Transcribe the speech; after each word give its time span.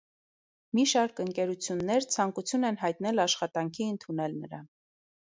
Մի 0.79 0.85
շարք 0.91 1.21
ընկերություններ 1.25 2.09
ցանկություն 2.17 2.67
են 2.73 2.83
հայտնել 2.87 3.25
աշխատանքի 3.29 3.91
ընդունել 3.95 4.39
նրան։ 4.45 4.69